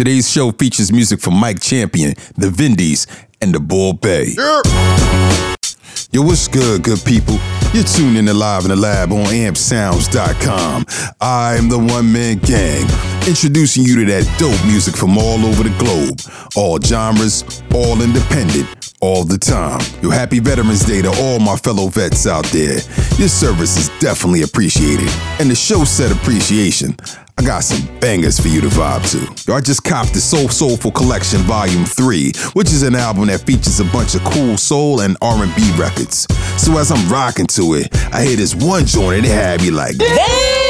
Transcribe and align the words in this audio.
Today's 0.00 0.30
show 0.30 0.50
features 0.50 0.90
music 0.90 1.20
from 1.20 1.34
Mike 1.34 1.60
Champion, 1.60 2.14
The 2.38 2.48
Vindies, 2.48 3.06
and 3.42 3.54
The 3.54 3.60
Bull 3.60 3.92
Bay. 3.92 4.34
Yo, 6.10 6.22
what's 6.22 6.48
good, 6.48 6.82
good 6.82 7.04
people? 7.04 7.38
You're 7.74 7.84
tuned 7.84 8.16
in 8.16 8.24
to 8.24 8.32
Live 8.32 8.64
in 8.64 8.70
the 8.70 8.76
Lab 8.76 9.12
on 9.12 9.26
ampsounds.com. 9.26 10.86
I'm 11.20 11.68
the 11.68 11.78
one 11.78 12.10
man 12.10 12.38
gang, 12.38 12.88
introducing 13.28 13.84
you 13.84 13.96
to 13.96 14.06
that 14.06 14.24
dope 14.38 14.66
music 14.66 14.96
from 14.96 15.18
all 15.18 15.44
over 15.44 15.64
the 15.64 15.76
globe. 15.76 16.18
All 16.56 16.80
genres, 16.80 17.62
all 17.74 18.00
independent, 18.00 18.79
all 19.00 19.24
the 19.24 19.38
time. 19.38 19.80
Yo, 20.02 20.10
happy 20.10 20.38
Veterans 20.38 20.84
Day 20.84 21.02
to 21.02 21.10
all 21.20 21.38
my 21.38 21.56
fellow 21.56 21.88
vets 21.88 22.26
out 22.26 22.44
there. 22.46 22.80
Your 23.18 23.28
service 23.28 23.76
is 23.76 23.88
definitely 24.00 24.42
appreciated, 24.42 25.08
and 25.38 25.50
the 25.50 25.54
show 25.54 25.84
said 25.84 26.12
appreciation. 26.12 26.96
I 27.38 27.42
got 27.42 27.64
some 27.64 27.98
bangers 28.00 28.38
for 28.38 28.48
you 28.48 28.60
to 28.60 28.66
vibe 28.66 29.10
to. 29.12 29.50
Yo, 29.50 29.56
I 29.56 29.62
just 29.62 29.82
copped 29.82 30.12
the 30.12 30.20
Soul 30.20 30.50
Soulful 30.50 30.90
Collection 30.92 31.40
Volume 31.40 31.86
3, 31.86 32.32
which 32.52 32.68
is 32.68 32.82
an 32.82 32.94
album 32.94 33.28
that 33.28 33.40
features 33.40 33.80
a 33.80 33.84
bunch 33.84 34.14
of 34.14 34.22
cool 34.24 34.58
soul 34.58 35.00
and 35.00 35.16
R&B 35.22 35.72
records. 35.78 36.26
So 36.62 36.76
as 36.76 36.92
I'm 36.92 37.10
rocking 37.10 37.46
to 37.46 37.74
it, 37.74 37.88
I 38.12 38.24
hear 38.24 38.36
this 38.36 38.54
one 38.54 38.84
joint 38.84 39.16
and 39.16 39.26
it 39.26 39.32
had 39.32 39.62
me 39.62 39.70
like, 39.70 39.96
Damn! 39.96 40.69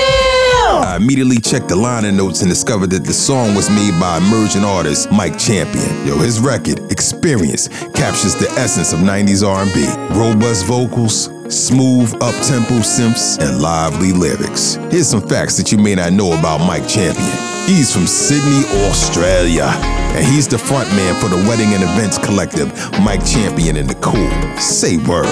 I 0.91 0.97
immediately 0.97 1.39
checked 1.39 1.69
the 1.69 1.77
liner 1.77 2.11
notes 2.11 2.43
and 2.43 2.51
discovered 2.51 2.91
that 2.91 3.05
the 3.05 3.13
song 3.13 3.55
was 3.55 3.71
made 3.71 3.95
by 4.01 4.19
emerging 4.19 4.65
artist 4.65 5.09
Mike 5.13 5.39
Champion. 5.39 5.87
Yo, 6.05 6.19
his 6.19 6.41
record, 6.41 6.81
Experience, 6.91 7.69
captures 7.95 8.35
the 8.35 8.53
essence 8.59 8.93
of 8.93 8.99
90s 8.99 9.47
R&B. 9.47 9.87
Robust 10.19 10.67
vocals, 10.67 11.31
smooth 11.47 12.13
up-tempo 12.15 12.83
synths, 12.83 13.39
and 13.39 13.63
lively 13.63 14.11
lyrics. 14.11 14.83
Here's 14.91 15.07
some 15.07 15.23
facts 15.23 15.57
that 15.59 15.71
you 15.71 15.79
may 15.79 15.95
not 15.95 16.13
know 16.13 16.37
about 16.37 16.59
Mike 16.59 16.89
Champion. 16.89 17.39
He's 17.71 17.95
from 17.95 18.09
Sydney, 18.09 18.67
Australia, 18.91 19.71
and 20.19 20.27
he's 20.27 20.49
the 20.49 20.57
frontman 20.57 21.15
for 21.23 21.29
the 21.29 21.39
wedding 21.47 21.73
and 21.73 21.85
events 21.85 22.19
collective 22.19 22.75
Mike 23.07 23.25
Champion 23.25 23.77
and 23.77 23.89
the 23.89 23.95
Cool. 24.03 24.29
Say 24.59 24.97
word. 24.97 25.31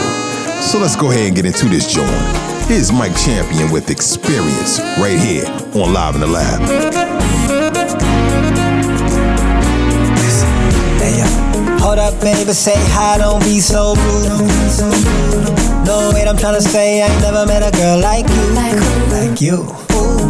So 0.62 0.78
let's 0.78 0.94
go 0.94 1.10
ahead 1.10 1.26
and 1.26 1.34
get 1.34 1.46
into 1.46 1.66
this 1.66 1.92
joint. 1.92 2.57
Here's 2.68 2.92
Mike 2.92 3.16
Champion 3.16 3.72
with 3.72 3.88
Experience 3.88 4.78
right 5.00 5.18
here 5.18 5.46
on 5.74 5.94
Live 5.94 6.16
in 6.16 6.20
the 6.20 6.26
Lab. 6.26 6.60
Hold 11.80 11.98
up, 11.98 12.20
baby, 12.20 12.52
say 12.52 12.74
hi, 12.76 13.16
don't 13.16 13.42
be 13.42 13.60
so 13.60 13.94
rude. 13.94 14.30
No, 15.86 16.10
wait, 16.12 16.28
I'm 16.28 16.36
trying 16.36 16.56
to 16.56 16.60
say 16.60 17.02
I 17.02 17.06
ain't 17.06 17.22
never 17.22 17.46
met 17.46 17.62
a 17.62 17.70
girl 17.74 18.00
like 18.00 18.28
you. 18.28 18.52
Like 19.16 19.40
you. 19.40 19.64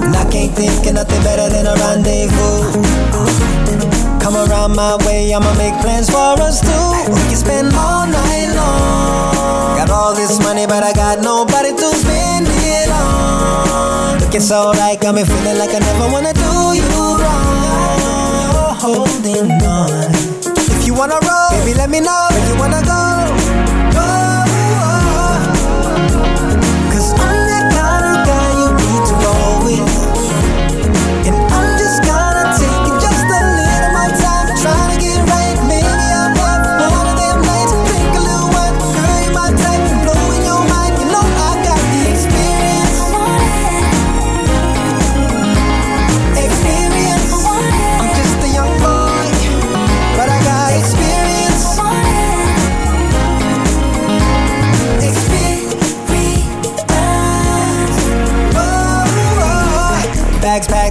And 0.06 0.14
I 0.14 0.22
can't 0.30 0.54
think 0.54 0.86
of 0.86 0.94
nothing 0.94 1.20
better 1.24 1.48
than 1.52 1.66
a 1.66 1.74
rendezvous. 1.74 4.07
Come 4.20 4.36
around 4.36 4.76
my 4.76 4.96
way, 5.06 5.32
I'ma 5.32 5.52
make 5.54 5.74
plans 5.80 6.10
for 6.10 6.36
us 6.40 6.60
two. 6.60 7.12
We 7.12 7.20
can 7.28 7.36
spend 7.36 7.68
all 7.74 8.06
night 8.06 8.50
long. 8.54 9.76
Got 9.78 9.90
all 9.90 10.14
this 10.14 10.38
money, 10.40 10.66
but 10.66 10.82
I 10.82 10.92
got 10.92 11.20
nobody 11.20 11.70
to 11.70 11.88
spend 11.94 12.46
it 12.46 12.90
on. 12.90 14.20
Looking 14.20 14.40
so 14.40 14.72
right, 14.72 15.00
got 15.00 15.14
me 15.14 15.24
feeling 15.24 15.58
like 15.58 15.70
I 15.70 15.80
never 15.80 16.12
wanna 16.12 16.32
do 16.32 16.52
you 16.76 16.88
wrong. 17.20 18.76
Holding 18.78 19.50
on. 19.64 20.12
If 20.76 20.86
you 20.86 20.94
wanna 20.94 21.18
roll, 21.22 21.50
baby, 21.60 21.74
let 21.74 21.90
me 21.90 22.00
know. 22.00 22.28
If 22.30 22.48
you 22.48 22.56
wanna 22.58 22.82
go. 22.84 22.98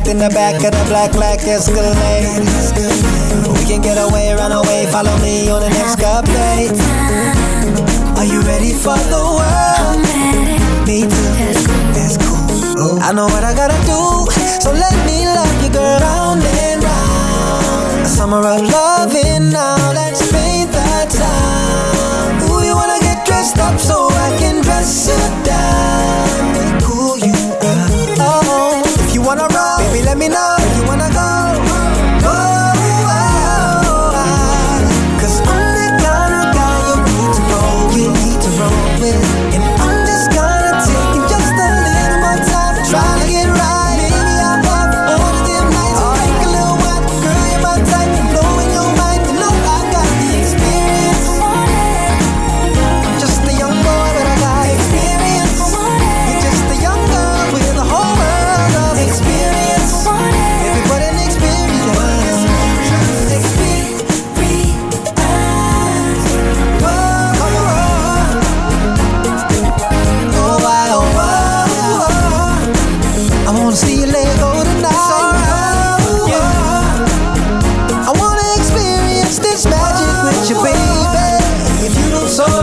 In 0.07 0.17
the 0.17 0.29
back 0.29 0.55
of 0.63 0.71
the 0.71 0.85
black, 0.87 1.11
black 1.11 1.39
Escalade. 1.43 2.39
We 3.59 3.63
can 3.67 3.81
get 3.81 3.97
away, 3.97 4.33
run 4.33 4.51
away, 4.51 4.87
follow 4.91 5.15
me 5.19 5.49
on 5.49 5.61
the 5.61 5.69
next 5.69 5.99
couple. 5.99 6.31
Are 8.15 8.25
you 8.25 8.39
ready 8.41 8.71
for 8.71 8.95
the 9.11 9.19
world? 9.19 9.99
Me 10.87 11.03
too. 11.03 11.31
That's 11.91 12.15
cool. 12.17 12.99
I 13.03 13.11
know 13.11 13.25
what 13.25 13.43
I 13.43 13.53
gotta 13.53 13.79
do, 13.83 14.31
so 14.63 14.71
let 14.71 14.95
me 15.05 15.27
love 15.27 15.63
you, 15.63 15.69
girl, 15.75 16.26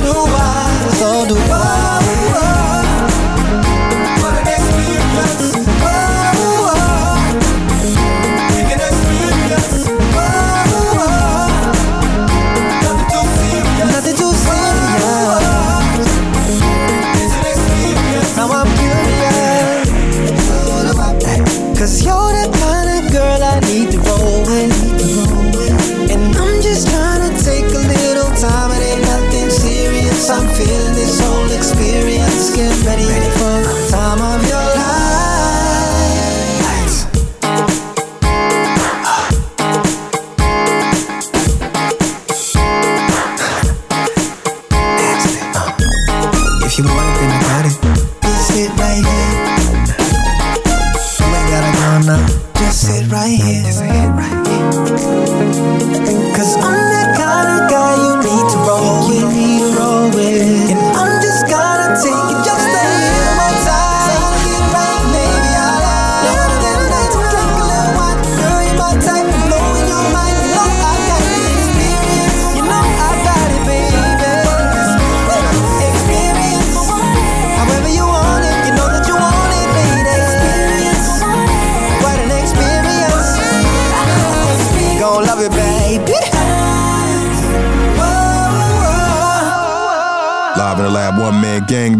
do 0.01 0.15
I, 0.27 0.89
so 0.91 1.29
do 1.29 1.37
I 1.37 1.84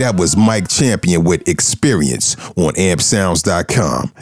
that 0.05 0.17
was 0.17 0.37
Mike 0.37 0.69
Champion 0.69 1.25
with 1.25 1.49
Experience 1.49 2.37
on 2.57 2.75
ampsounds.com. 2.75 4.13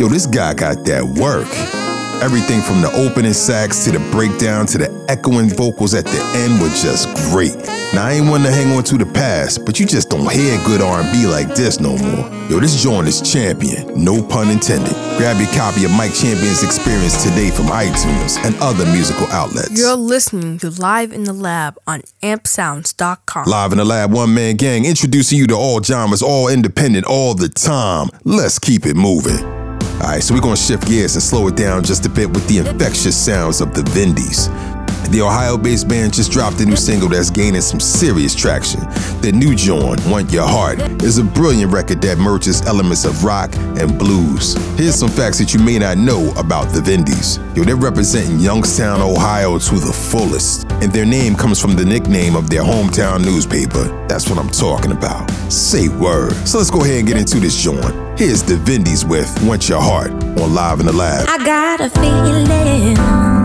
Yo, 0.00 0.08
this 0.08 0.24
guy 0.24 0.54
got 0.54 0.86
that 0.86 1.04
work. 1.04 1.75
Everything 2.22 2.60
from 2.62 2.80
the 2.80 2.90
opening 2.92 3.34
sax 3.34 3.84
to 3.84 3.92
the 3.92 4.00
breakdown 4.10 4.66
to 4.66 4.78
the 4.78 5.06
echoing 5.08 5.50
vocals 5.50 5.94
at 5.94 6.04
the 6.04 6.20
end 6.34 6.60
were 6.60 6.70
just 6.70 7.08
great. 7.30 7.54
Now 7.94 8.06
I 8.06 8.12
ain't 8.12 8.28
one 8.28 8.42
to 8.42 8.50
hang 8.50 8.72
on 8.76 8.84
to 8.84 8.98
the 8.98 9.06
past, 9.06 9.64
but 9.64 9.78
you 9.78 9.86
just 9.86 10.10
don't 10.10 10.30
hear 10.30 10.58
good 10.66 10.80
R&B 10.80 11.26
like 11.26 11.54
this 11.54 11.78
no 11.78 11.96
more. 11.96 12.28
Yo, 12.48 12.58
this 12.58 12.82
joint 12.82 13.06
is 13.06 13.20
champion, 13.20 14.02
no 14.02 14.22
pun 14.22 14.48
intended. 14.48 14.92
Grab 15.18 15.38
your 15.38 15.52
copy 15.54 15.84
of 15.84 15.90
Mike 15.92 16.14
Champion's 16.14 16.62
Experience 16.64 17.22
today 17.22 17.50
from 17.50 17.66
iTunes 17.66 18.42
and 18.44 18.56
other 18.60 18.86
musical 18.86 19.26
outlets. 19.28 19.78
You're 19.78 19.94
listening 19.94 20.58
to 20.58 20.70
Live 20.70 21.12
in 21.12 21.24
the 21.24 21.32
Lab 21.32 21.78
on 21.86 22.02
ampsounds.com. 22.22 23.44
Live 23.46 23.72
in 23.72 23.78
the 23.78 23.84
Lab 23.84 24.12
One 24.12 24.34
Man 24.34 24.56
Gang, 24.56 24.84
introducing 24.84 25.38
you 25.38 25.46
to 25.48 25.54
all 25.54 25.82
genres, 25.82 26.22
all 26.22 26.48
independent, 26.48 27.06
all 27.06 27.34
the 27.34 27.48
time. 27.48 28.08
Let's 28.24 28.58
keep 28.58 28.84
it 28.84 28.96
moving. 28.96 29.55
Alright, 30.00 30.22
so 30.22 30.34
we're 30.34 30.42
gonna 30.42 30.56
shift 30.56 30.86
gears 30.86 31.14
and 31.14 31.22
slow 31.22 31.48
it 31.48 31.56
down 31.56 31.82
just 31.82 32.04
a 32.04 32.10
bit 32.10 32.28
with 32.28 32.46
the 32.48 32.58
infectious 32.58 33.16
sounds 33.16 33.62
of 33.62 33.72
the 33.72 33.80
Vindies. 33.80 34.75
The 35.10 35.22
Ohio 35.22 35.56
based 35.56 35.88
band 35.88 36.14
just 36.14 36.32
dropped 36.32 36.60
a 36.60 36.66
new 36.66 36.76
single 36.76 37.08
that's 37.08 37.30
gaining 37.30 37.60
some 37.60 37.80
serious 37.80 38.34
traction. 38.34 38.80
The 39.20 39.32
new 39.32 39.54
joint, 39.54 40.04
Want 40.06 40.32
Your 40.32 40.46
Heart, 40.46 41.02
is 41.02 41.18
a 41.18 41.24
brilliant 41.24 41.72
record 41.72 42.02
that 42.02 42.18
merges 42.18 42.62
elements 42.62 43.04
of 43.04 43.24
rock 43.24 43.54
and 43.56 43.98
blues. 43.98 44.54
Here's 44.76 44.96
some 44.96 45.08
facts 45.08 45.38
that 45.38 45.54
you 45.54 45.60
may 45.60 45.78
not 45.78 45.96
know 45.96 46.32
about 46.36 46.72
the 46.72 46.80
Vindies. 46.80 47.38
Yo, 47.56 47.64
they're 47.64 47.76
representing 47.76 48.38
Youngstown, 48.38 49.00
Ohio 49.00 49.58
to 49.58 49.74
the 49.76 49.92
fullest, 49.92 50.64
and 50.82 50.92
their 50.92 51.06
name 51.06 51.34
comes 51.34 51.60
from 51.60 51.76
the 51.76 51.84
nickname 51.84 52.34
of 52.34 52.50
their 52.50 52.62
hometown 52.62 53.24
newspaper. 53.24 53.84
That's 54.08 54.28
what 54.28 54.38
I'm 54.38 54.50
talking 54.50 54.92
about. 54.92 55.30
Say 55.50 55.88
word. 55.88 56.34
So 56.46 56.58
let's 56.58 56.70
go 56.70 56.82
ahead 56.82 56.98
and 56.98 57.08
get 57.08 57.16
into 57.16 57.38
this 57.38 57.56
joint. 57.56 57.94
Here's 58.18 58.42
the 58.42 58.54
Vindies 58.54 59.08
with 59.08 59.30
Want 59.44 59.68
Your 59.68 59.80
Heart 59.80 60.12
on 60.12 60.54
Live 60.54 60.84
the 60.84 60.92
Lab. 60.92 61.26
I 61.28 61.38
got 61.44 61.80
a 61.80 61.90
feeling 61.90 63.35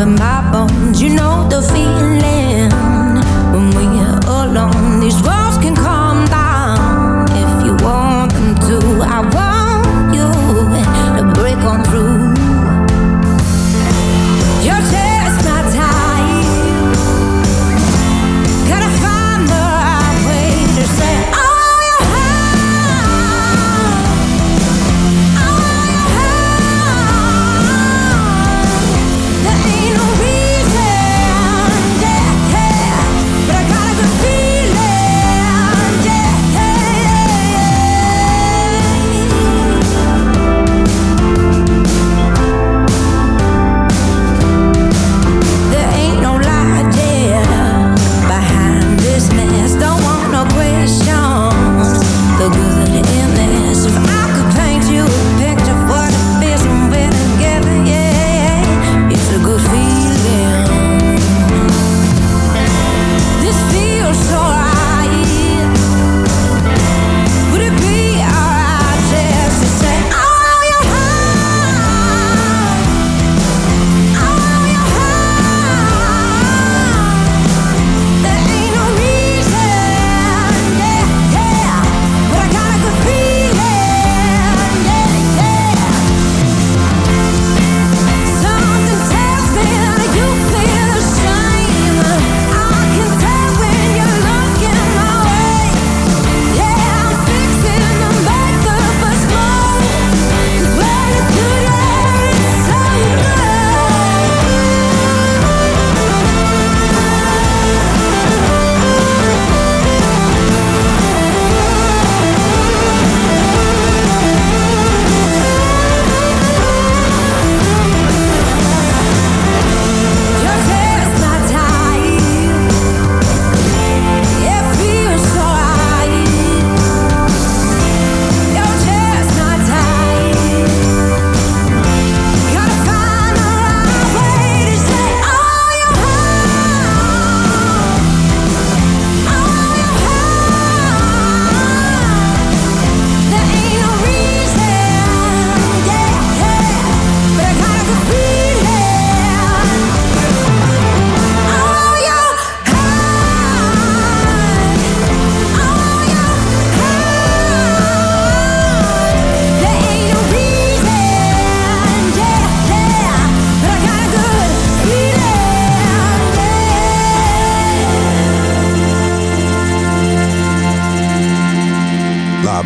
in 0.00 0.14
my 0.14 0.50
bones. 0.52 1.00
You 1.02 1.14
know 1.14 1.48
the 1.48 1.62
feeling 1.62 1.93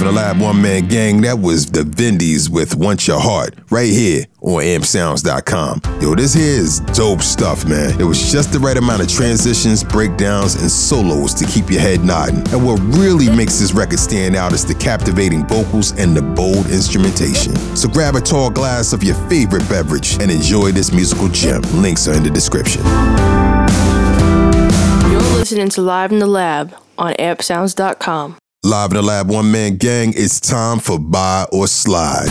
the 0.08 0.14
Lab 0.14 0.40
One 0.40 0.62
Man 0.62 0.88
Gang, 0.88 1.20
that 1.20 1.38
was 1.38 1.66
the 1.66 1.82
Vindies 1.82 2.48
with 2.48 2.74
Want 2.76 3.06
Your 3.06 3.20
Heart, 3.20 3.58
right 3.68 3.90
here 3.90 4.24
on 4.40 4.62
ampsounds.com. 4.62 5.82
Yo, 6.00 6.14
this 6.14 6.32
here 6.32 6.60
is 6.60 6.80
dope 6.80 7.20
stuff, 7.20 7.66
man. 7.66 8.00
It 8.00 8.04
was 8.04 8.32
just 8.32 8.50
the 8.50 8.58
right 8.58 8.78
amount 8.78 9.02
of 9.02 9.08
transitions, 9.08 9.84
breakdowns, 9.84 10.54
and 10.54 10.70
solos 10.70 11.34
to 11.34 11.44
keep 11.44 11.68
your 11.68 11.82
head 11.82 12.02
nodding. 12.04 12.38
And 12.54 12.64
what 12.64 12.80
really 12.96 13.28
makes 13.28 13.58
this 13.58 13.74
record 13.74 13.98
stand 13.98 14.34
out 14.34 14.54
is 14.54 14.64
the 14.64 14.74
captivating 14.74 15.46
vocals 15.46 15.92
and 15.98 16.16
the 16.16 16.22
bold 16.22 16.70
instrumentation. 16.70 17.54
So 17.76 17.86
grab 17.86 18.14
a 18.14 18.20
tall 18.22 18.48
glass 18.48 18.94
of 18.94 19.02
your 19.02 19.16
favorite 19.28 19.68
beverage 19.68 20.14
and 20.22 20.30
enjoy 20.30 20.72
this 20.72 20.90
musical 20.90 21.28
gem. 21.28 21.60
Links 21.82 22.08
are 22.08 22.14
in 22.14 22.22
the 22.22 22.30
description. 22.30 22.82
You're 25.12 25.20
listening 25.36 25.68
to 25.70 25.82
Live 25.82 26.12
in 26.12 26.18
the 26.18 26.26
Lab 26.26 26.74
on 26.96 27.12
ampsounds.com. 27.14 28.38
Live 28.64 28.90
in 28.90 28.96
the 28.96 29.02
Lab 29.02 29.30
One 29.30 29.52
Man 29.52 29.76
Gang, 29.76 30.12
it's 30.16 30.40
time 30.40 30.80
for 30.80 30.98
Buy 30.98 31.46
or 31.52 31.68
Slide. 31.68 32.26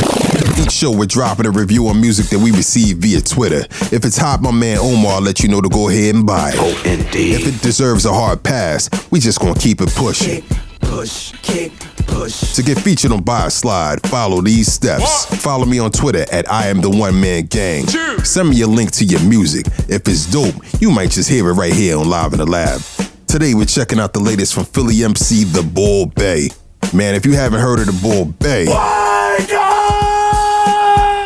Each 0.59 0.73
show, 0.73 0.91
we're 0.91 1.05
dropping 1.05 1.45
a 1.45 1.51
review 1.51 1.87
on 1.87 2.01
music 2.01 2.25
that 2.27 2.39
we 2.39 2.51
receive 2.51 2.97
via 2.97 3.21
Twitter. 3.21 3.61
If 3.95 4.03
it's 4.03 4.17
hot, 4.17 4.41
my 4.41 4.51
man 4.51 4.77
Omar 4.77 5.15
will 5.15 5.21
let 5.21 5.39
you 5.39 5.47
know 5.47 5.61
to 5.61 5.69
go 5.69 5.87
ahead 5.87 6.15
and 6.15 6.27
buy 6.27 6.49
it. 6.49 6.55
Oh, 6.59 6.81
indeed. 6.85 7.35
If 7.35 7.47
it 7.47 7.61
deserves 7.61 8.05
a 8.05 8.11
hard 8.13 8.43
pass, 8.43 8.89
we 9.09 9.21
just 9.21 9.39
gonna 9.39 9.57
keep 9.57 9.79
it 9.79 9.89
pushing. 9.95 10.43
push, 10.81 11.31
kick, 11.43 11.71
push. 12.07 12.53
To 12.55 12.61
get 12.61 12.77
featured 12.77 13.13
on 13.13 13.23
Buy 13.23 13.47
a 13.47 13.49
Slide, 13.49 14.05
follow 14.07 14.41
these 14.41 14.71
steps. 14.71 15.25
Follow 15.41 15.65
me 15.65 15.79
on 15.79 15.91
Twitter 15.91 16.25
at 16.29 16.51
I 16.51 16.67
am 16.67 16.81
the 16.81 16.89
one 16.89 17.19
man 17.19 17.45
gang. 17.45 17.87
Send 17.87 18.49
me 18.49 18.61
a 18.61 18.67
link 18.67 18.91
to 18.91 19.05
your 19.05 19.21
music. 19.23 19.65
If 19.87 20.05
it's 20.09 20.29
dope, 20.29 20.55
you 20.81 20.91
might 20.91 21.11
just 21.11 21.29
hear 21.29 21.47
it 21.49 21.53
right 21.53 21.73
here 21.73 21.97
on 21.97 22.09
Live 22.09 22.33
in 22.33 22.39
the 22.39 22.45
Lab. 22.45 22.81
To 23.27 23.33
Today 23.33 23.53
we're 23.53 23.65
checking 23.65 23.99
out 23.99 24.13
the 24.13 24.19
latest 24.19 24.53
from 24.53 24.65
Philly 24.65 25.03
MC 25.03 25.43
The 25.43 25.61
Bull 25.61 26.07
Bay. 26.07 26.49
Man, 26.93 27.13
if 27.13 27.25
you 27.25 27.33
haven't 27.33 27.59
heard 27.59 27.79
of 27.79 27.85
The 27.85 27.99
Bull 28.01 28.25
Bay, 28.25 28.65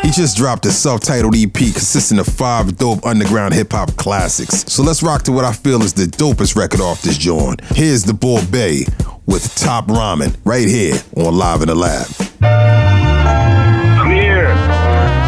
he 0.06 0.10
just 0.10 0.36
dropped 0.36 0.66
a 0.66 0.70
self-titled 0.70 1.34
EP 1.36 1.52
consisting 1.52 2.18
of 2.18 2.26
five 2.26 2.76
dope 2.76 3.06
underground 3.06 3.54
hip-hop 3.54 3.96
classics. 3.96 4.64
So 4.72 4.82
let's 4.82 5.02
rock 5.02 5.22
to 5.22 5.32
what 5.32 5.44
I 5.44 5.52
feel 5.52 5.82
is 5.82 5.92
the 5.92 6.04
dopest 6.04 6.56
record 6.56 6.80
off 6.80 7.02
this 7.02 7.16
joint. 7.16 7.60
Here's 7.66 8.04
The 8.04 8.14
Bull 8.14 8.40
Bay 8.50 8.84
with 9.26 9.54
Top 9.54 9.86
Ramen 9.86 10.36
right 10.44 10.68
here 10.68 10.96
on 11.16 11.36
Live 11.36 11.62
in 11.62 11.68
the 11.68 11.74
Lab. 11.74 12.06
I'm 12.42 14.10
here. 14.10 14.48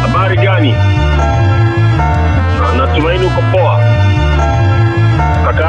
Habari 0.05 0.84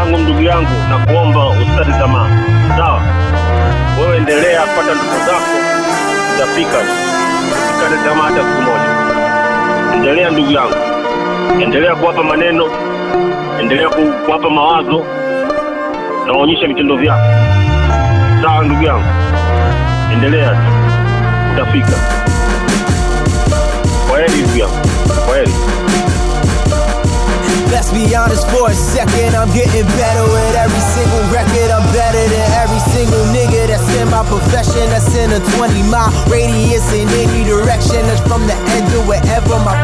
Yangu, 0.06 0.18
ndugu 0.18 0.42
yangu, 0.42 0.68
na 0.90 0.98
kuomba 1.06 1.46
usikate 1.48 1.90
tamaa, 1.98 2.28
sawa? 2.76 3.02
Wewe 4.00 4.16
endelea 4.16 4.60
kupata 4.60 4.94
ndoto 4.94 5.18
zako, 5.26 5.56
utafika. 6.34 6.78
Usikate 7.52 8.08
tamaa 8.08 8.22
hata 8.22 8.36
siku 8.36 8.62
moja. 8.62 8.90
Endelea 9.94 10.30
ndugu 10.30 10.50
yangu, 10.52 10.74
endelea 11.62 11.94
kuwapa 11.94 12.22
maneno, 12.22 12.64
endelea 13.60 13.88
kuwapa 14.24 14.50
mawazo 14.50 15.04
na 16.26 16.32
waonyesha 16.32 16.66
vitendo 16.66 16.96
vyako, 16.96 17.22
sawa 18.42 18.64
ndugu 18.64 18.82
yangu? 18.82 19.04
Endelea 20.12 20.56
utafika. 21.54 21.92
Kwaheri 24.08 24.32
ndugu 24.42 24.58
yangu, 24.58 24.76
kwaheri. 25.26 25.52
Let's 27.70 27.90
be 27.90 28.14
honest 28.14 28.46
for 28.48 28.70
a 28.70 28.74
second, 28.74 29.34
I'm 29.34 29.50
getting 29.50 29.86
better 29.98 30.22
with 30.22 30.54
every 30.54 30.84
single 30.94 31.24
record. 31.34 31.68
I'm 31.74 31.84
better 31.92 32.22
than 32.30 32.46
every 32.62 32.78
single 32.94 33.20
nigga 33.34 33.66
that's 33.66 33.84
in 33.98 34.08
my 34.08 34.22
profession. 34.24 34.86
That's 34.90 35.10
in 35.14 35.34
a 35.34 35.40
20 35.58 35.82
mile 35.90 36.14
radius 36.30 36.86
in 36.94 37.08
any 37.10 37.44
direction. 37.44 38.00
That's 38.06 38.22
from 38.22 38.46
the 38.46 38.54
end 38.78 38.86
to 38.94 39.02
wherever 39.04 39.58
my 39.66 39.75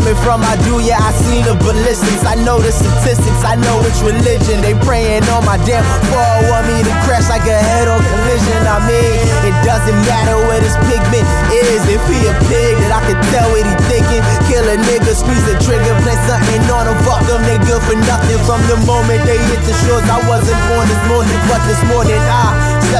coming 0.00 0.16
from. 0.24 0.40
I 0.40 0.56
do, 0.64 0.80
yeah, 0.80 0.96
I 0.96 1.12
see 1.12 1.44
the 1.44 1.54
ballistics. 1.60 2.24
I 2.24 2.34
know 2.40 2.56
the 2.58 2.72
statistics. 2.72 3.44
I 3.44 3.56
know 3.60 3.76
which 3.84 4.00
religion 4.00 4.64
they 4.64 4.72
praying 4.88 5.24
on 5.28 5.44
my 5.44 5.60
damn 5.68 5.84
fall. 6.08 6.38
Want 6.48 6.64
me 6.72 6.80
to 6.80 6.94
crash 7.04 7.28
like 7.28 7.44
a 7.44 7.58
head 7.60 7.86
on 7.88 8.00
collision. 8.00 8.60
I 8.64 8.80
mean, 8.88 9.20
it 9.44 9.56
doesn't 9.60 10.00
matter 10.08 10.36
where 10.48 10.60
this 10.60 10.76
pigment 10.88 11.28
is. 11.52 11.80
If 11.92 12.00
he 12.08 12.18
a 12.24 12.34
pig, 12.48 12.80
then 12.80 12.92
I 12.92 13.00
can 13.04 13.18
tell 13.28 13.52
what 13.52 13.64
he 13.64 13.74
thinking. 13.92 14.22
Kill 14.48 14.64
a 14.64 14.76
nigga, 14.80 15.12
squeeze 15.12 15.44
the 15.44 15.56
trigger, 15.60 15.92
play 16.00 16.16
something 16.24 16.64
on 16.72 16.88
him. 16.88 16.96
Fuck 17.04 17.20
them, 17.28 17.44
they 17.44 17.60
good 17.68 17.82
for 17.84 17.96
nothing. 18.08 18.40
From 18.48 18.64
the 18.72 18.80
moment 18.88 19.20
they 19.28 19.36
hit 19.36 19.60
the 19.68 19.76
shores, 19.84 20.06
I 20.08 20.18
wasn't 20.24 20.58
born 20.72 20.88
this 20.88 21.02
morning, 21.12 21.38
but 21.46 21.60
this 21.68 21.80
morning 21.92 22.20
I 22.20 22.80
stepped 22.88 22.99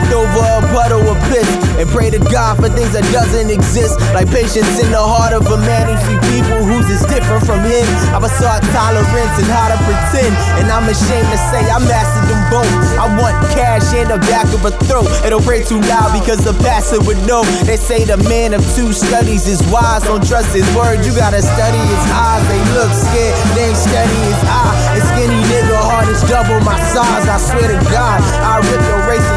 and 1.81 1.89
pray 1.89 2.13
to 2.13 2.21
God 2.21 2.61
for 2.61 2.69
things 2.69 2.93
that 2.93 3.09
doesn't 3.09 3.49
exist. 3.49 3.97
Like 4.13 4.29
patience 4.29 4.69
in 4.77 4.93
the 4.93 5.01
heart 5.01 5.33
of 5.33 5.49
a 5.49 5.57
man 5.65 5.89
who 5.89 5.97
see 6.05 6.19
people 6.37 6.61
who's 6.61 6.85
is 6.93 7.01
different 7.09 7.41
from 7.49 7.65
him. 7.65 7.89
I 8.13 8.21
saw 8.29 8.61
tolerance 8.77 9.35
and 9.41 9.49
how 9.49 9.73
to 9.73 9.79
pretend, 9.89 10.37
and 10.61 10.69
I'm 10.69 10.85
ashamed 10.85 11.29
to 11.33 11.41
say 11.49 11.65
I 11.65 11.81
mastered 11.81 12.29
them 12.29 12.43
both. 12.53 12.69
I 13.01 13.09
want 13.17 13.33
cash 13.57 13.97
in 13.97 14.13
the 14.13 14.21
back 14.29 14.45
of 14.53 14.61
a 14.69 14.73
throat. 14.85 15.09
It'll 15.25 15.41
pray 15.41 15.65
too 15.65 15.81
loud 15.81 16.13
because 16.13 16.45
the 16.45 16.53
pastor 16.61 17.01
would 17.09 17.19
know. 17.25 17.49
They 17.65 17.81
say 17.81 18.05
the 18.05 18.21
man 18.29 18.53
of 18.53 18.61
two 18.77 18.93
studies 18.93 19.49
is 19.49 19.65
wise. 19.73 20.05
Don't 20.05 20.21
trust 20.21 20.53
his 20.53 20.69
word. 20.77 21.01
You 21.09 21.17
gotta 21.17 21.41
study 21.41 21.81
his 21.81 22.05
eyes. 22.13 22.45
They 22.53 22.61
look 22.77 22.93
scared. 22.93 23.37
They 23.57 23.73
ain't 23.73 23.81
steady 23.81 24.21
his 24.29 24.41
eye. 24.45 24.77
And 24.93 25.03
skinny 25.17 25.41
nigga 25.49 25.81
heart 25.81 26.13
is 26.13 26.21
double 26.29 26.61
my 26.61 26.77
size. 26.93 27.25
I 27.25 27.41
swear 27.41 27.73
to 27.73 27.81
God, 27.89 28.21
I 28.45 28.61
rip 28.61 28.83
your 28.85 29.01
racist 29.09 29.30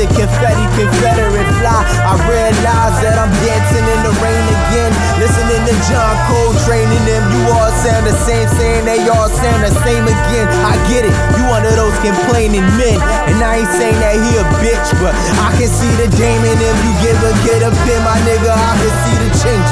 the 0.00 0.08
confetti 0.16 0.64
Confederate 0.80 1.50
fly. 1.60 1.84
I 2.08 2.16
realize 2.24 2.96
that 3.04 3.20
I'm 3.20 3.28
dancing 3.44 3.84
in 3.84 4.00
the 4.00 4.14
rain 4.24 4.44
again. 4.48 4.92
Listening 5.20 5.60
to 5.68 5.74
John 5.92 6.16
Coltrane 6.24 6.88
and 6.88 7.04
them. 7.04 7.20
You 7.28 7.52
all 7.52 7.68
sound 7.84 8.08
the 8.08 8.16
same, 8.24 8.48
saying 8.56 8.88
they 8.88 9.04
all 9.12 9.28
sound 9.28 9.60
the 9.60 9.68
same 9.84 10.08
again. 10.08 10.48
I 10.64 10.80
get 10.88 11.04
it. 11.04 11.12
You 11.36 11.44
one 11.52 11.68
of 11.68 11.76
those 11.76 11.92
complaining 12.00 12.64
men. 12.80 12.96
And 13.28 13.44
I 13.44 13.60
ain't 13.60 13.72
saying 13.76 14.00
that 14.00 14.16
he 14.16 14.40
a 14.40 14.44
bitch, 14.64 14.88
but 15.04 15.12
I 15.36 15.52
can 15.60 15.68
see 15.68 15.92
the 16.00 16.08
game 16.16 16.48
in 16.48 16.56
him. 16.56 16.76
You 16.80 16.92
give 17.04 17.20
a 17.20 17.32
get 17.44 17.60
a 17.60 17.68
pin, 17.84 18.00
my 18.00 18.16
nigga. 18.24 18.56
I 18.56 18.72
can 18.80 18.92
see 19.04 19.16
the 19.20 19.30
change 19.36 19.68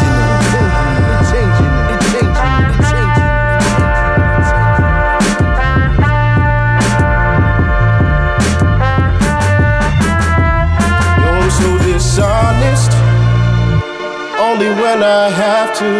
when 14.88 15.02
I 15.02 15.28
have 15.28 15.70
to. 15.82 15.92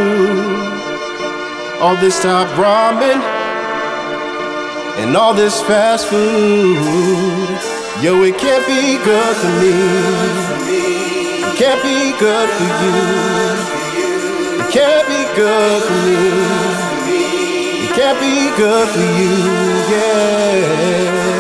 All 1.83 1.97
this 1.97 2.23
top 2.23 2.49
ramen 2.63 3.21
and 5.01 5.17
all 5.17 5.35
this 5.35 5.61
fast 5.61 6.07
food. 6.07 7.59
Yo, 8.03 8.23
it 8.23 8.37
can't 8.39 8.67
be 8.67 8.83
good 9.11 9.35
for 9.41 9.53
me. 9.63 9.75
It 11.49 11.55
can't 11.61 11.83
be 11.83 11.99
good 12.25 12.49
for 12.57 12.69
you. 12.83 12.97
It 14.61 14.69
can't 14.77 15.07
be 15.13 15.23
good 15.41 15.81
for 15.89 15.99
me. 16.07 16.19
It 17.85 17.93
can't 17.99 18.19
be 18.27 18.37
good 18.63 18.89
for 18.95 19.09
you. 19.21 19.35
Yeah. 19.93 21.38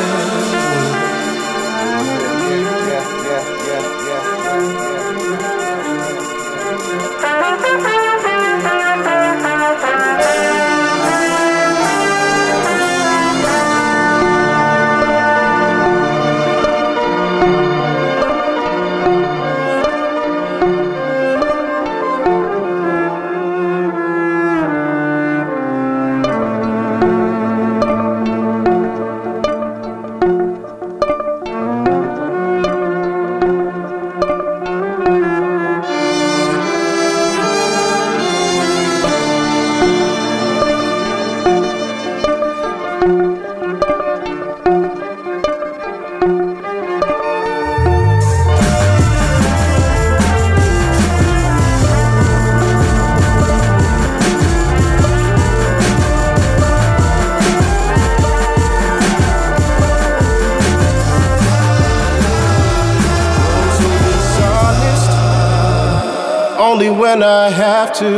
When 67.09 67.23
I 67.23 67.49
have 67.49 67.91
to. 68.03 68.12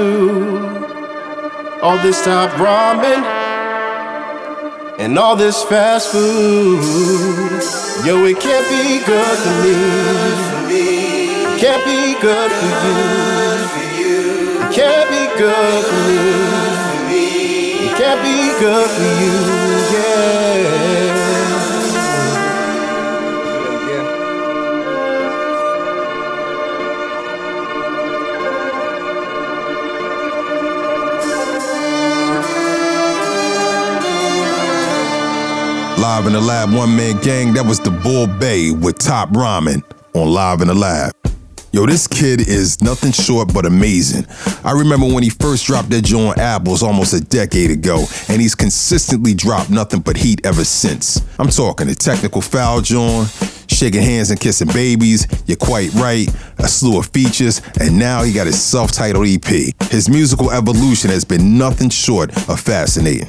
All 1.80 1.98
this 2.06 2.24
top 2.24 2.50
ramen 2.64 3.22
and 4.98 5.16
all 5.16 5.36
this 5.36 5.62
fast 5.62 6.10
food. 6.10 6.82
Yo, 8.04 8.14
it 8.30 8.38
can't 8.46 8.68
be 8.74 8.84
good 9.12 9.36
for 9.44 9.56
me. 9.64 9.76
Can't 11.62 11.84
be 11.92 12.02
good 12.26 12.50
for 12.58 12.72
you. 14.00 14.16
It 14.64 14.72
can't 14.78 15.08
be 15.14 15.24
good 15.42 15.82
for 15.90 16.02
me. 16.08 16.20
It 17.86 17.92
can't 18.00 18.20
be 18.28 18.38
good 18.64 18.88
for 18.96 19.10
you. 19.22 19.36
Yeah. 19.94 21.09
Live 36.10 36.26
in 36.26 36.32
the 36.32 36.40
Lab, 36.40 36.72
one 36.72 36.96
man 36.96 37.22
gang. 37.22 37.54
That 37.54 37.64
was 37.64 37.78
the 37.78 37.92
Bull 37.92 38.26
Bay 38.26 38.72
with 38.72 38.98
Top 38.98 39.28
Ramen 39.28 39.80
on 40.12 40.28
Live 40.32 40.60
in 40.60 40.66
the 40.66 40.74
Lab. 40.74 41.12
Yo, 41.70 41.86
this 41.86 42.08
kid 42.08 42.40
is 42.48 42.82
nothing 42.82 43.12
short 43.12 43.54
but 43.54 43.64
amazing. 43.64 44.26
I 44.64 44.72
remember 44.72 45.06
when 45.06 45.22
he 45.22 45.30
first 45.30 45.66
dropped 45.66 45.88
that 45.90 46.02
joint 46.02 46.38
Apples 46.38 46.82
almost 46.82 47.14
a 47.14 47.20
decade 47.20 47.70
ago, 47.70 48.06
and 48.28 48.40
he's 48.40 48.56
consistently 48.56 49.34
dropped 49.34 49.70
nothing 49.70 50.00
but 50.00 50.16
heat 50.16 50.44
ever 50.44 50.64
since. 50.64 51.24
I'm 51.38 51.48
talking 51.48 51.86
the 51.86 51.94
technical 51.94 52.40
foul 52.40 52.80
joint, 52.80 53.28
shaking 53.68 54.02
hands 54.02 54.32
and 54.32 54.40
kissing 54.40 54.66
babies, 54.72 55.28
you're 55.46 55.56
quite 55.58 55.94
right, 55.94 56.28
a 56.58 56.66
slew 56.66 56.98
of 56.98 57.06
features, 57.06 57.62
and 57.80 57.96
now 57.96 58.24
he 58.24 58.32
got 58.32 58.48
his 58.48 58.60
self-titled 58.60 59.28
EP. 59.28 59.72
His 59.92 60.08
musical 60.08 60.50
evolution 60.50 61.08
has 61.10 61.24
been 61.24 61.56
nothing 61.56 61.88
short 61.88 62.36
of 62.48 62.58
fascinating. 62.58 63.28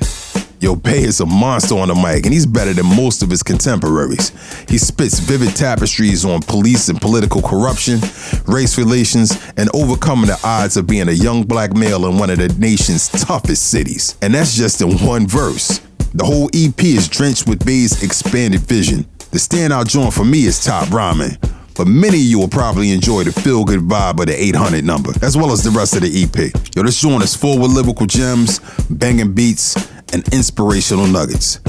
Yo, 0.62 0.75
Bay 0.75 1.01
is 1.01 1.20
a 1.20 1.25
monster 1.25 1.75
on 1.75 1.88
the 1.88 1.96
mic, 1.96 2.24
and 2.24 2.32
he's 2.32 2.46
better 2.46 2.72
than 2.72 2.86
most 2.86 3.24
of 3.24 3.32
his 3.32 3.41
contemporaries. 3.41 4.30
He 4.70 4.77
spits 4.77 5.18
vivid 5.18 5.56
tapestries 5.56 6.24
on 6.24 6.41
police 6.41 6.88
and 6.88 7.01
political 7.01 7.41
corruption, 7.41 8.00
race 8.46 8.77
relations, 8.77 9.44
and 9.58 9.72
overcoming 9.74 10.27
the 10.27 10.39
odds 10.44 10.77
of 10.77 10.86
being 10.86 11.10
a 11.10 11.13
young 11.13 11.41
black 11.46 11.74
male 11.74 12.06
in 12.06 12.20
one 12.20 12.30
of 12.30 12.38
the 12.38 12.50
nation's 12.60 13.10
toughest 13.10 13.72
cities. 13.72 14.15
And 14.22 14.36
that's 14.36 14.56
just 14.56 14.82
in 14.82 15.00
one 15.00 15.25
verse. 15.25 15.82
The 16.13 16.25
whole 16.25 16.51
EP 16.53 16.84
is 16.84 17.08
drenched 17.08 17.48
with 17.48 17.65
Bay's 17.65 18.03
expanded 18.03 18.62
vision. 18.62 19.08
The 19.32 19.39
standout 19.39 19.88
joint 19.88 20.13
for 20.13 20.25
me 20.25 20.46
is 20.46 20.63
Top 20.63 20.89
Ramen 20.89 21.39
but 21.75 21.88
many 21.88 22.18
of 22.18 22.24
you 22.24 22.38
will 22.38 22.48
probably 22.48 22.91
enjoy 22.91 23.24
the 23.24 23.32
feel 23.32 23.63
good 23.63 23.80
vibe 23.80 24.20
of 24.20 24.27
the 24.27 24.44
800 24.44 24.84
number, 24.84 25.13
as 25.24 25.38
well 25.38 25.51
as 25.51 25.63
the 25.63 25.72
rest 25.72 25.96
of 25.96 26.01
the 26.01 26.24
EP. 26.24 26.53
Yo, 26.75 26.84
this 26.84 27.00
joint 27.01 27.24
is 27.24 27.36
full 27.36 27.60
with 27.60 27.72
lyrical 27.72 28.06
gems, 28.06 28.60
banging 28.89 29.34
beats, 29.34 29.75
and 30.13 30.27
inspirational 30.34 31.08
nuggets. 31.08 31.60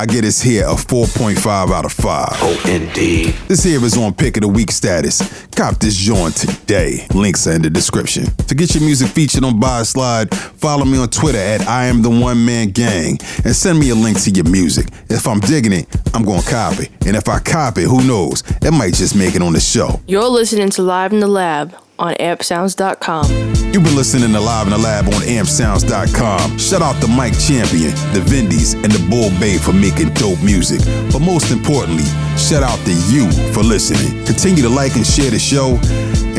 I 0.00 0.06
get 0.06 0.20
this 0.20 0.40
here 0.40 0.64
a 0.64 0.74
4.5 0.74 1.72
out 1.72 1.84
of 1.84 1.92
5. 1.92 2.28
Oh, 2.34 2.62
indeed. 2.68 3.34
This 3.48 3.64
here 3.64 3.84
is 3.84 3.96
on 3.96 4.14
pick 4.14 4.36
of 4.36 4.42
the 4.42 4.48
week 4.48 4.70
status. 4.70 5.46
Cop 5.56 5.80
this 5.80 5.96
joint 5.96 6.36
today. 6.36 7.04
Links 7.14 7.48
are 7.48 7.54
in 7.54 7.62
the 7.62 7.70
description. 7.70 8.26
To 8.46 8.54
get 8.54 8.76
your 8.76 8.84
music 8.84 9.08
featured 9.08 9.42
on 9.42 9.58
Buy 9.58 9.82
Slide, 9.82 10.32
follow 10.32 10.84
me 10.84 10.98
on 10.98 11.08
Twitter 11.08 11.38
at 11.38 11.62
I 11.62 11.86
am 11.86 12.02
the 12.02 12.10
one 12.10 12.44
man 12.44 12.70
gang 12.70 13.18
and 13.44 13.56
send 13.56 13.80
me 13.80 13.90
a 13.90 13.96
link 13.96 14.20
to 14.22 14.30
your 14.30 14.48
music. 14.48 14.86
If 15.10 15.26
I'm 15.26 15.40
digging 15.40 15.72
it, 15.72 15.88
I'm 16.14 16.22
gonna 16.22 16.42
copy. 16.42 16.90
And 17.04 17.16
if 17.16 17.28
I 17.28 17.40
copy, 17.40 17.82
who 17.82 18.06
knows? 18.06 18.44
It 18.62 18.70
might 18.70 18.94
just 18.94 19.16
make 19.16 19.34
it 19.34 19.42
on 19.42 19.52
the 19.52 19.60
show. 19.60 20.00
You're 20.06 20.28
listening 20.28 20.70
to 20.70 20.82
Live 20.82 21.12
in 21.12 21.18
the 21.18 21.26
Lab 21.26 21.74
on 21.98 22.14
ampsounds.com. 22.14 23.30
You've 23.72 23.84
been 23.84 23.96
listening 23.96 24.32
to 24.32 24.40
Live 24.40 24.66
in 24.66 24.72
the 24.72 24.78
Lab 24.78 25.06
on 25.06 25.20
ampsounds.com. 25.22 26.58
Shout 26.58 26.82
out 26.82 27.00
to 27.02 27.08
Mike 27.08 27.38
Champion, 27.38 27.90
the 28.12 28.20
Vindies, 28.24 28.74
and 28.74 28.90
the 28.90 29.02
Bull 29.10 29.30
Bay 29.38 29.58
for 29.58 29.72
making 29.72 30.14
dope 30.14 30.42
music. 30.42 30.80
But 31.12 31.20
most 31.20 31.50
importantly, 31.50 32.04
shout 32.36 32.62
out 32.62 32.78
to 32.86 32.92
you 33.12 33.30
for 33.52 33.62
listening. 33.62 34.24
Continue 34.24 34.62
to 34.62 34.68
like 34.68 34.96
and 34.96 35.06
share 35.06 35.30
the 35.30 35.38
show 35.38 35.76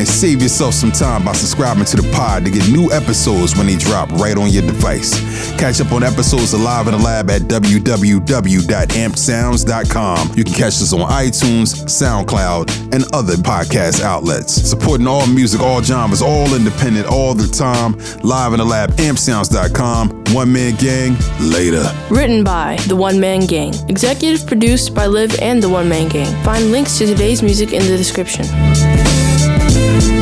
and 0.00 0.08
save 0.08 0.42
yourself 0.42 0.74
some 0.74 0.90
time 0.90 1.24
by 1.24 1.30
subscribing 1.32 1.84
to 1.84 1.96
the 1.96 2.10
pod 2.12 2.44
to 2.44 2.50
get 2.50 2.68
new 2.70 2.90
episodes 2.90 3.56
when 3.56 3.66
they 3.66 3.76
drop 3.76 4.10
right 4.12 4.38
on 4.38 4.48
your 4.48 4.62
device. 4.62 5.20
Catch 5.58 5.80
up 5.82 5.92
on 5.92 6.02
episodes 6.02 6.54
of 6.54 6.60
Live 6.62 6.86
in 6.88 6.92
the 6.92 6.98
Lab 6.98 7.28
at 7.30 7.42
www.ampsounds.com. 7.42 10.30
You 10.34 10.44
can 10.44 10.54
catch 10.54 10.80
us 10.80 10.94
on 10.94 11.00
iTunes, 11.00 11.84
SoundCloud, 11.84 12.94
and 12.94 13.04
other 13.14 13.34
podcast 13.34 14.02
outlets. 14.02 14.54
Supporting 14.54 15.06
all 15.06 15.26
music, 15.26 15.60
all 15.60 15.82
genres, 15.82 16.22
all 16.22 16.54
independent, 16.54 17.06
all 17.06 17.34
the 17.34 17.46
time. 17.46 17.92
Live 18.22 18.54
in 18.54 18.58
the 18.58 18.64
Lab, 18.64 18.92
ampsounds.com. 18.92 20.24
One 20.32 20.50
Man 20.52 20.76
Gang, 20.76 21.16
later. 21.40 21.84
Written 22.08 22.42
by 22.42 22.76
The 22.86 22.96
One 22.96 23.20
Man 23.20 23.44
Gang. 23.46 23.74
Executive 23.88 24.46
produced 24.46 24.94
by 24.94 25.06
Liv 25.06 25.38
and 25.40 25.62
The 25.62 25.68
One 25.68 25.90
Man 25.90 26.08
Gang. 26.08 26.32
Find 26.42 26.72
links 26.72 26.96
to 26.98 27.06
today's 27.06 27.42
music 27.42 27.74
in 27.74 27.82
the 27.82 27.98
description. 27.98 28.46
Thank 29.80 30.19